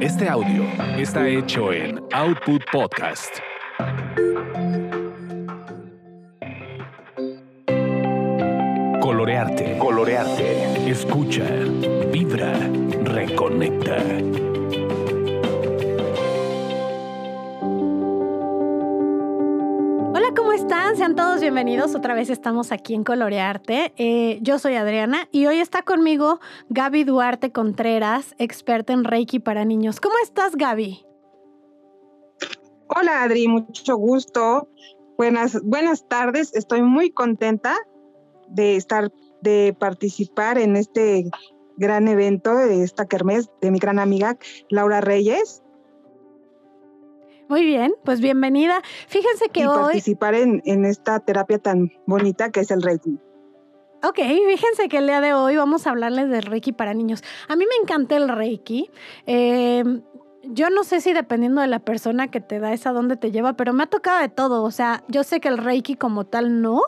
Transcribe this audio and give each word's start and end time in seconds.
Este 0.00 0.30
audio 0.30 0.64
está 0.96 1.28
hecho 1.28 1.74
en 1.74 2.00
Output 2.12 2.62
Podcast. 2.72 3.36
Colorearte. 9.02 9.76
Colorearte. 9.76 10.90
Escucha. 10.90 11.44
Vibra. 12.10 12.54
Reconecta. 13.04 14.49
Sean 20.96 21.14
todos 21.14 21.40
bienvenidos. 21.40 21.94
Otra 21.94 22.14
vez 22.14 22.30
estamos 22.30 22.72
aquí 22.72 22.94
en 22.94 23.04
Colorearte. 23.04 23.92
Eh, 23.96 24.40
yo 24.42 24.58
soy 24.58 24.74
Adriana 24.74 25.28
y 25.30 25.46
hoy 25.46 25.58
está 25.58 25.82
conmigo 25.82 26.40
Gaby 26.68 27.04
Duarte 27.04 27.52
Contreras, 27.52 28.34
experta 28.38 28.92
en 28.92 29.04
Reiki 29.04 29.38
para 29.38 29.64
niños. 29.64 30.00
¿Cómo 30.00 30.16
estás, 30.22 30.56
Gaby? 30.56 31.06
Hola, 32.88 33.22
Adri, 33.22 33.46
mucho 33.46 33.96
gusto. 33.96 34.68
Buenas, 35.16 35.62
buenas 35.62 36.08
tardes. 36.08 36.54
Estoy 36.54 36.82
muy 36.82 37.12
contenta 37.12 37.76
de 38.48 38.74
estar, 38.74 39.12
de 39.42 39.76
participar 39.78 40.58
en 40.58 40.74
este 40.74 41.30
gran 41.76 42.08
evento 42.08 42.56
de 42.56 42.82
esta 42.82 43.06
kermés 43.06 43.48
de 43.60 43.70
mi 43.70 43.78
gran 43.78 44.00
amiga 44.00 44.38
Laura 44.70 45.00
Reyes. 45.00 45.62
Muy 47.50 47.64
bien, 47.64 47.92
pues 48.04 48.20
bienvenida. 48.20 48.80
Fíjense 49.08 49.48
que 49.48 49.62
y 49.62 49.66
hoy. 49.66 49.74
participar 49.74 50.34
en, 50.36 50.62
en 50.64 50.84
esta 50.84 51.18
terapia 51.18 51.58
tan 51.58 51.90
bonita 52.06 52.50
que 52.52 52.60
es 52.60 52.70
el 52.70 52.80
Reiki. 52.80 53.18
Ok, 54.04 54.14
fíjense 54.18 54.88
que 54.88 54.98
el 54.98 55.08
día 55.08 55.20
de 55.20 55.34
hoy 55.34 55.56
vamos 55.56 55.84
a 55.84 55.90
hablarles 55.90 56.30
del 56.30 56.44
Reiki 56.44 56.70
para 56.70 56.94
niños. 56.94 57.24
A 57.48 57.56
mí 57.56 57.64
me 57.68 57.74
encanta 57.82 58.14
el 58.14 58.28
Reiki. 58.28 58.88
Eh, 59.26 59.82
yo 60.44 60.70
no 60.70 60.84
sé 60.84 61.00
si 61.00 61.12
dependiendo 61.12 61.60
de 61.60 61.66
la 61.66 61.80
persona 61.80 62.28
que 62.30 62.40
te 62.40 62.60
da 62.60 62.72
es 62.72 62.86
a 62.86 62.92
dónde 62.92 63.16
te 63.16 63.32
lleva, 63.32 63.54
pero 63.54 63.72
me 63.72 63.82
ha 63.82 63.86
tocado 63.86 64.20
de 64.20 64.28
todo. 64.28 64.62
O 64.62 64.70
sea, 64.70 65.02
yo 65.08 65.24
sé 65.24 65.40
que 65.40 65.48
el 65.48 65.58
Reiki 65.58 65.96
como 65.96 66.26
tal 66.26 66.62
no, 66.62 66.80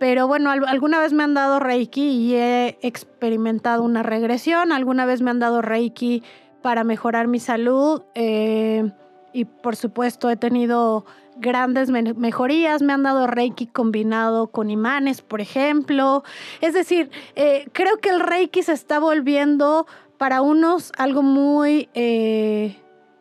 pero 0.00 0.26
bueno, 0.26 0.50
al- 0.50 0.66
alguna 0.66 0.98
vez 0.98 1.12
me 1.12 1.22
han 1.22 1.34
dado 1.34 1.60
Reiki 1.60 2.02
y 2.08 2.34
he 2.34 2.76
experimentado 2.82 3.84
una 3.84 4.02
regresión. 4.02 4.72
Alguna 4.72 5.06
vez 5.06 5.22
me 5.22 5.30
han 5.30 5.38
dado 5.38 5.62
Reiki 5.62 6.24
para 6.60 6.82
mejorar 6.82 7.28
mi 7.28 7.38
salud. 7.38 8.02
eh, 8.16 8.90
y 9.36 9.44
por 9.44 9.76
supuesto 9.76 10.30
he 10.30 10.36
tenido 10.36 11.04
grandes 11.36 11.90
me- 11.90 12.14
mejorías. 12.14 12.80
Me 12.82 12.92
han 12.94 13.02
dado 13.02 13.26
Reiki 13.26 13.66
combinado 13.66 14.46
con 14.48 14.70
imanes, 14.70 15.20
por 15.20 15.40
ejemplo. 15.40 16.24
Es 16.60 16.72
decir, 16.74 17.10
eh, 17.34 17.68
creo 17.72 17.98
que 17.98 18.08
el 18.08 18.20
Reiki 18.20 18.62
se 18.62 18.72
está 18.72 18.98
volviendo 18.98 19.86
para 20.16 20.40
unos 20.40 20.92
algo 20.96 21.22
muy 21.22 21.90
eh, 21.92 22.76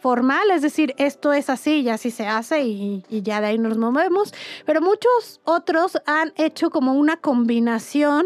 formal, 0.00 0.50
es 0.52 0.62
decir, 0.62 0.94
esto 0.96 1.32
es 1.34 1.50
así 1.50 1.80
y 1.80 1.88
así 1.90 2.10
se 2.10 2.26
hace 2.26 2.62
y, 2.64 3.04
y 3.10 3.20
ya 3.22 3.40
de 3.42 3.48
ahí 3.48 3.58
nos 3.58 3.76
movemos, 3.76 4.32
pero 4.64 4.80
muchos 4.80 5.40
otros 5.44 5.98
han 6.06 6.32
hecho 6.36 6.70
como 6.70 6.94
una 6.94 7.16
combinación. 7.18 8.24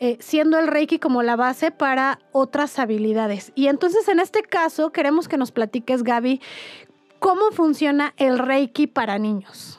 eh, 0.00 0.16
siendo 0.20 0.60
el 0.60 0.68
Reiki 0.68 1.00
como 1.00 1.24
la 1.24 1.34
base 1.34 1.72
para 1.72 2.20
otras 2.30 2.78
habilidades. 2.78 3.50
Y 3.56 3.66
entonces 3.66 4.06
en 4.06 4.20
este 4.20 4.42
caso 4.42 4.92
queremos 4.92 5.26
que 5.26 5.36
nos 5.38 5.50
platiques, 5.50 6.04
Gaby, 6.04 6.40
cómo 7.18 7.50
funciona 7.52 8.14
el 8.16 8.38
Reiki 8.38 8.86
para 8.86 9.18
niños. 9.18 9.78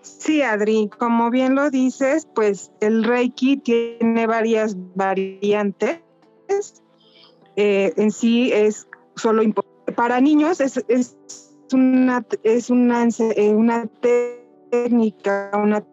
Sí, 0.00 0.42
Adri, 0.42 0.90
como 0.98 1.30
bien 1.30 1.54
lo 1.54 1.70
dices, 1.70 2.28
pues 2.34 2.70
el 2.80 3.04
Reiki 3.04 3.56
tiene 3.56 4.26
varias 4.26 4.76
variantes. 4.94 6.02
Eh, 7.56 7.92
en 7.96 8.10
sí 8.10 8.52
es 8.52 8.86
solo 9.16 9.42
para 9.96 10.20
niños 10.20 10.60
es, 10.60 10.84
es 10.88 11.16
una 11.72 12.24
es 12.42 12.70
una, 12.70 13.08
eh, 13.08 13.54
una 13.54 13.86
técnica, 14.70 15.50
una 15.54 15.84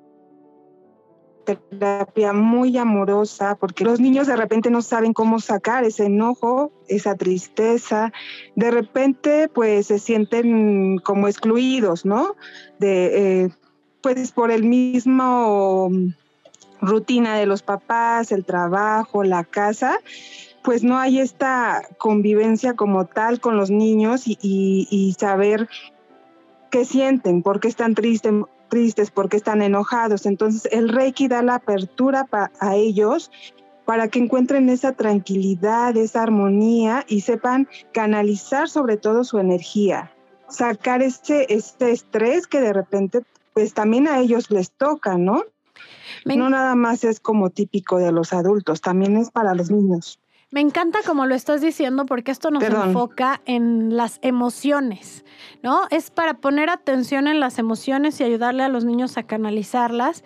terapia 1.46 2.34
muy 2.34 2.78
amorosa, 2.78 3.56
porque 3.56 3.84
los 3.86 4.00
niños 4.00 4.28
de 4.28 4.36
repente 4.36 4.70
no 4.70 4.82
saben 4.82 5.14
cómo 5.14 5.40
sacar 5.40 5.84
ese 5.86 6.06
enojo, 6.06 6.72
esa 6.88 7.16
tristeza, 7.16 8.12
de 8.56 8.72
repente 8.72 9.48
pues 9.48 9.88
se 9.88 10.00
sienten 10.00 10.98
como 10.98 11.28
excluidos, 11.28 12.06
¿no? 12.06 12.36
De, 12.80 13.44
eh, 13.44 13.50
pues 14.02 14.32
por 14.32 14.52
el 14.52 14.64
mismo 14.64 15.90
rutina 16.82 17.38
de 17.38 17.46
los 17.46 17.64
papás, 17.64 18.32
el 18.32 18.46
trabajo, 18.46 19.24
la 19.24 19.44
casa, 19.44 20.00
pues 20.64 20.84
no 20.84 20.98
hay 20.98 21.20
esta 21.20 21.84
convivencia 21.98 22.74
como 22.74 23.06
tal 23.06 23.40
con 23.40 23.56
los 23.56 23.70
niños 23.72 24.28
y- 24.28 24.38
y 24.42 25.16
saber 25.18 25.70
qué 26.72 26.86
sienten, 26.86 27.42
por 27.42 27.60
qué 27.60 27.68
están 27.68 27.96
tristes, 27.96 28.34
tristes, 28.75 29.09
por 29.09 29.30
qué 29.30 29.38
están 29.38 29.62
enojados. 29.62 30.25
Entonces 30.25 30.68
el 30.69 30.90
Reiki 30.90 31.30
da 31.30 31.41
la 31.41 31.56
apertura 31.56 32.28
a 32.59 32.75
ellos 32.75 33.31
para 33.86 34.09
que 34.09 34.19
encuentren 34.19 34.68
esa 34.68 34.91
tranquilidad, 34.91 35.96
esa 35.96 36.24
armonía 36.24 37.06
y 37.08 37.22
sepan 37.22 37.69
canalizar 37.94 38.68
sobre 38.68 38.97
todo 38.97 39.24
su 39.24 39.40
energía, 39.40 40.12
sacar 40.50 41.02
este, 41.02 41.53
este 41.53 41.91
estrés 41.91 42.47
que 42.47 42.59
de 42.59 42.74
repente 42.74 43.22
pues 43.53 43.74
también 43.74 44.09
a 44.09 44.19
ellos 44.19 44.52
les 44.52 44.72
toca, 44.72 45.18
¿no? 45.18 45.44
Me, 46.25 46.35
No 46.35 46.50
nada 46.50 46.75
más 46.75 47.06
es 47.06 47.22
como 47.22 47.52
típico 47.52 47.97
de 47.97 48.12
los 48.12 48.34
adultos, 48.34 48.81
también 48.81 49.16
es 49.16 49.31
para 49.31 49.56
los 49.56 49.72
niños. 49.72 50.19
Me 50.52 50.62
encanta 50.62 51.00
como 51.06 51.26
lo 51.26 51.36
estás 51.36 51.62
diciendo 51.62 52.06
porque 52.06 52.32
esto 52.32 52.52
nos 52.52 52.64
Perdón. 52.64 52.90
enfoca 52.90 53.42
en 53.46 53.98
las 53.98 54.20
emociones, 54.22 55.26
¿no? 55.64 55.82
Es 55.90 56.12
para 56.12 56.36
poner 56.36 56.70
atención 56.70 57.28
en 57.28 57.40
las 57.40 57.60
emociones 57.60 58.20
y 58.20 58.24
ayudarle 58.24 58.64
a 58.64 58.70
los 58.70 58.86
niños 58.86 59.18
a 59.18 59.24
canalizarlas 59.24 60.24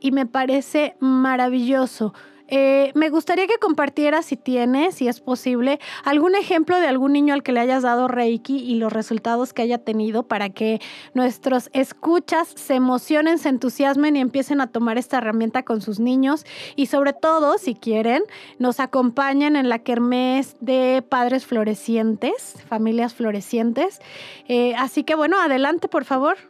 y 0.00 0.12
me 0.12 0.26
parece 0.26 0.96
maravilloso. 1.00 2.12
Eh, 2.50 2.90
me 2.94 3.08
gustaría 3.10 3.46
que 3.46 3.58
compartieras, 3.58 4.26
si 4.26 4.36
tienes, 4.36 4.96
si 4.96 5.08
es 5.08 5.20
posible, 5.20 5.78
algún 6.04 6.34
ejemplo 6.34 6.78
de 6.78 6.86
algún 6.86 7.12
niño 7.12 7.32
al 7.32 7.42
que 7.42 7.52
le 7.52 7.60
hayas 7.60 7.84
dado 7.84 8.08
Reiki 8.08 8.58
y 8.58 8.74
los 8.74 8.92
resultados 8.92 9.52
que 9.52 9.62
haya 9.62 9.78
tenido 9.78 10.24
para 10.24 10.50
que 10.50 10.80
nuestros 11.14 11.70
escuchas 11.72 12.48
se 12.48 12.74
emocionen, 12.74 13.38
se 13.38 13.48
entusiasmen 13.48 14.16
y 14.16 14.20
empiecen 14.20 14.60
a 14.60 14.66
tomar 14.66 14.98
esta 14.98 15.18
herramienta 15.18 15.62
con 15.62 15.80
sus 15.80 16.00
niños 16.00 16.44
y 16.74 16.86
sobre 16.86 17.12
todo, 17.12 17.56
si 17.56 17.74
quieren, 17.74 18.24
nos 18.58 18.80
acompañen 18.80 19.54
en 19.54 19.68
la 19.68 19.78
kermés 19.78 20.56
de 20.60 21.04
padres 21.08 21.46
florecientes, 21.46 22.56
familias 22.68 23.14
florecientes. 23.14 24.00
Eh, 24.48 24.74
así 24.76 25.04
que 25.04 25.14
bueno, 25.14 25.40
adelante 25.40 25.86
por 25.86 26.04
favor. 26.04 26.49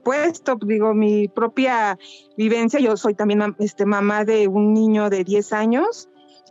Supuesto, 0.00 0.58
digo, 0.62 0.94
mi 0.94 1.28
propia 1.28 1.98
vivencia, 2.36 2.80
yo 2.80 2.96
soy 2.96 3.14
también 3.14 3.54
este, 3.58 3.84
mamá 3.84 4.24
de 4.24 4.48
un 4.48 4.72
niño 4.72 5.10
de 5.10 5.24
10 5.24 5.52
años 5.52 6.08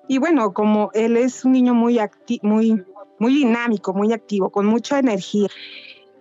y 0.08 0.20
bueno, 0.20 0.54
como 0.54 0.92
él 0.94 1.18
es 1.18 1.44
un 1.46 1.54
niño 1.54 1.74
muy, 1.74 2.00
acti 2.00 2.40
muy, 2.44 2.84
muy 3.18 3.34
dinámico, 3.34 3.94
muy 3.94 4.14
activo, 4.14 4.52
con 4.52 4.66
mucha 4.66 5.00
energía, 5.00 5.48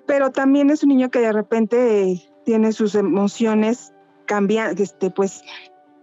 pero 0.06 0.30
también 0.30 0.70
es 0.70 0.82
un 0.82 0.88
niño 0.90 1.10
que 1.10 1.20
de 1.20 1.32
repente 1.32 2.02
eh, 2.02 2.22
tiene 2.44 2.72
sus 2.72 2.94
emociones 2.94 3.92
cambian, 4.24 4.76
este, 4.78 5.10
pues, 5.10 5.42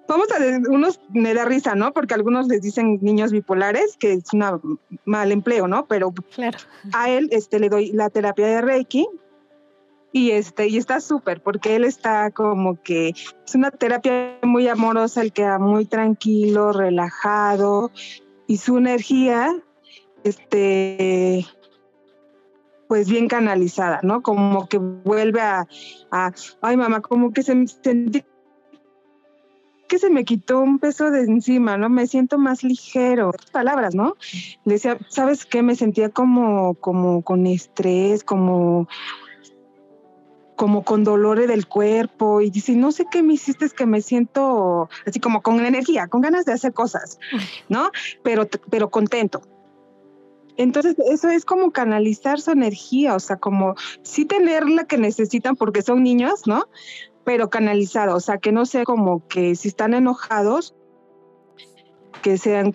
vamos 0.08 0.28
a 0.32 0.40
decir, 0.40 0.68
unos 0.70 1.00
me 1.10 1.34
da 1.34 1.46
risa, 1.46 1.76
¿no? 1.76 1.92
Porque 1.94 2.14
algunos 2.14 2.48
les 2.48 2.62
dicen 2.62 3.00
niños 3.02 3.32
bipolares, 3.32 3.98
que 3.98 4.14
es 4.14 4.34
un 4.34 4.80
mal 5.06 5.32
empleo, 5.32 5.68
¿no? 5.68 5.86
Pero 5.86 6.12
Claro. 6.34 6.58
a 6.94 7.10
él 7.10 7.30
este, 7.32 7.60
le 7.60 7.70
doy 7.70 7.92
la 7.92 8.10
terapia 8.10 8.48
de 8.48 8.62
Reiki 8.62 9.08
y, 10.16 10.32
este, 10.32 10.70
y 10.70 10.78
está 10.78 11.02
súper 11.02 11.44
porque 11.44 11.76
él 11.76 11.84
está 11.84 12.32
como 12.32 12.82
que 12.82 13.10
es 13.10 13.54
una 13.54 13.70
terapia 13.70 14.40
muy 14.44 14.66
amorosa, 14.70 15.22
él 15.22 15.34
queda 15.34 15.60
muy 15.60 15.84
tranquilo, 15.84 16.72
relajado 16.72 17.92
y 18.48 18.56
su 18.56 18.78
energía, 18.78 19.54
este, 20.24 21.46
pues 22.88 23.10
bien 23.10 23.28
canalizada, 23.28 24.00
¿no? 24.04 24.22
Como 24.22 24.70
que 24.70 24.78
vuelve 24.78 25.42
a, 25.42 25.68
ay 26.62 26.78
mamá, 26.78 27.02
como 27.02 27.34
que 27.34 27.44
se 27.44 27.68
sentí 27.68 28.24
que 29.90 30.00
se 30.00 30.10
me 30.10 30.24
quitó 30.24 30.62
un 30.62 30.80
peso 30.80 31.12
de 31.12 31.24
encima, 31.24 31.76
¿no? 31.76 31.90
Me 31.90 32.08
siento 32.08 32.38
más 32.38 32.64
ligero. 32.64 33.32
Palabras, 33.52 33.94
¿no? 33.96 34.16
Decía, 34.64 34.98
¿sabes 35.10 35.46
qué? 35.46 35.62
Me 35.62 35.76
sentía 35.76 36.08
como, 36.08 36.76
como 36.76 37.22
con 37.22 37.46
estrés, 37.46 38.24
como, 38.24 38.88
como 40.56 40.84
con 40.84 41.04
dolores 41.04 41.48
del 41.48 41.68
cuerpo. 41.68 42.42
Y 42.42 42.50
dice, 42.50 42.76
no 42.76 42.92
sé 42.92 43.06
qué 43.10 43.24
me 43.24 43.34
hiciste, 43.34 43.66
es 43.66 43.74
que 43.74 43.86
me 43.86 44.02
siento 44.02 44.90
así 45.06 45.20
como 45.20 45.42
con 45.42 45.64
energía, 45.66 46.08
con 46.08 46.22
ganas 46.22 46.46
de 46.46 46.54
hacer 46.54 46.74
cosas, 46.74 47.20
¿no? 47.70 47.92
Pero, 48.24 48.48
pero 48.70 48.90
contento. 48.90 49.42
Entonces, 50.58 50.96
eso 51.10 51.30
es 51.30 51.44
como 51.44 51.72
canalizar 51.72 52.40
su 52.40 52.52
energía, 52.52 53.16
o 53.16 53.20
sea, 53.20 53.36
como 53.36 53.76
sí 54.04 54.26
tener 54.26 54.70
la 54.70 54.86
que 54.86 54.98
necesitan 54.98 55.56
porque 55.56 55.82
son 55.82 56.04
niños, 56.04 56.48
¿no? 56.48 56.70
Pero 57.26 57.50
canalizado, 57.50 58.16
o 58.16 58.20
sea, 58.20 58.38
que 58.38 58.52
no 58.52 58.66
sea 58.66 58.84
como 58.84 59.28
que 59.28 59.56
si 59.56 59.68
están 59.68 59.94
enojados, 59.94 60.74
que 62.22 62.38
sean 62.38 62.74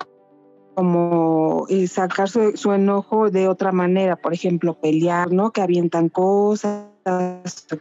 como 0.74 1.66
sacar 1.88 2.28
su, 2.28 2.72
enojo 2.72 3.30
de 3.30 3.48
otra 3.48 3.72
manera, 3.72 4.16
por 4.16 4.32
ejemplo, 4.32 4.74
pelear, 4.74 5.32
¿no? 5.32 5.50
Que 5.50 5.62
avientan 5.62 6.08
cosas, 6.08 6.86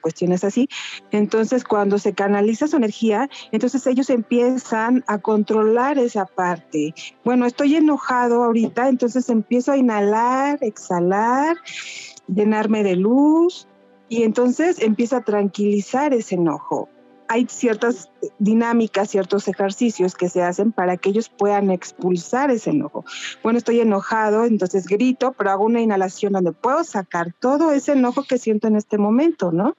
cuestiones 0.01 0.43
así. 0.43 0.69
Entonces, 1.11 1.63
cuando 1.63 1.97
se 1.99 2.13
canaliza 2.13 2.67
su 2.67 2.77
energía, 2.77 3.29
entonces 3.51 3.85
ellos 3.87 4.09
empiezan 4.09 5.03
a 5.07 5.17
controlar 5.19 5.97
esa 5.97 6.25
parte. 6.25 6.93
Bueno, 7.23 7.45
estoy 7.45 7.75
enojado 7.75 8.43
ahorita, 8.43 8.89
entonces 8.89 9.29
empiezo 9.29 9.71
a 9.71 9.77
inhalar, 9.77 10.59
exhalar, 10.61 11.57
llenarme 12.27 12.83
de 12.83 12.95
luz 12.95 13.67
y 14.07 14.23
entonces 14.23 14.79
empiezo 14.79 15.17
a 15.17 15.21
tranquilizar 15.21 16.13
ese 16.13 16.35
enojo 16.35 16.89
hay 17.29 17.45
ciertas 17.47 18.09
dinámicas, 18.39 19.11
ciertos 19.11 19.47
ejercicios 19.47 20.15
que 20.15 20.29
se 20.29 20.41
hacen 20.41 20.71
para 20.71 20.97
que 20.97 21.09
ellos 21.09 21.29
puedan 21.29 21.69
expulsar 21.69 22.49
ese 22.49 22.71
enojo. 22.71 23.05
Bueno, 23.43 23.59
estoy 23.59 23.79
enojado, 23.79 24.45
entonces 24.45 24.87
grito, 24.87 25.33
pero 25.37 25.51
hago 25.51 25.63
una 25.63 25.79
inhalación 25.79 26.33
donde 26.33 26.53
puedo 26.53 26.83
sacar 26.83 27.31
todo 27.39 27.71
ese 27.71 27.91
enojo 27.91 28.23
que 28.23 28.39
siento 28.39 28.67
en 28.67 28.75
este 28.75 28.97
momento, 28.97 29.51
¿no? 29.51 29.77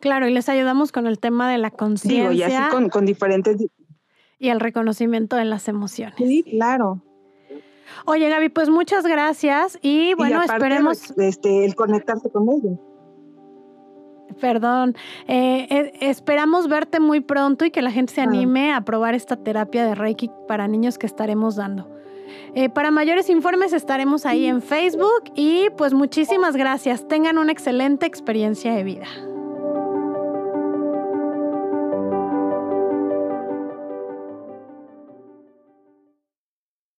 Claro, 0.00 0.26
y 0.26 0.32
les 0.32 0.48
ayudamos 0.48 0.92
con 0.92 1.06
el 1.06 1.18
tema 1.18 1.50
de 1.52 1.58
la 1.58 1.70
conciencia. 1.70 2.32
y 2.32 2.42
así 2.42 2.70
con, 2.70 2.88
con 2.88 3.04
diferentes... 3.04 3.58
Y 4.38 4.48
el 4.48 4.58
reconocimiento 4.58 5.36
de 5.36 5.44
las 5.44 5.68
emociones. 5.68 6.16
Sí, 6.16 6.42
claro. 6.42 7.02
Oye, 8.06 8.30
Gaby, 8.30 8.48
pues 8.48 8.70
muchas 8.70 9.04
gracias 9.04 9.78
y 9.82 10.14
bueno, 10.14 10.42
esperemos... 10.42 11.12
Este, 11.18 11.66
el 11.66 11.74
conectarse 11.74 12.30
con 12.30 12.48
ellos. 12.48 12.78
Perdón. 14.40 14.96
Eh, 15.28 15.66
eh, 15.70 15.92
esperamos 16.00 16.68
verte 16.68 17.00
muy 17.00 17.20
pronto 17.20 17.64
y 17.64 17.70
que 17.70 17.82
la 17.82 17.90
gente 17.90 18.14
se 18.14 18.20
anime 18.20 18.72
a 18.72 18.82
probar 18.82 19.14
esta 19.14 19.36
terapia 19.36 19.84
de 19.84 19.94
Reiki 19.94 20.30
para 20.48 20.68
niños 20.68 20.98
que 20.98 21.06
estaremos 21.06 21.56
dando. 21.56 21.88
Eh, 22.54 22.68
para 22.68 22.90
mayores 22.90 23.30
informes 23.30 23.72
estaremos 23.72 24.26
ahí 24.26 24.46
en 24.46 24.62
Facebook 24.62 25.24
y 25.34 25.68
pues 25.76 25.94
muchísimas 25.94 26.56
gracias. 26.56 27.08
Tengan 27.08 27.38
una 27.38 27.52
excelente 27.52 28.06
experiencia 28.06 28.74
de 28.74 28.84
vida. 28.84 29.06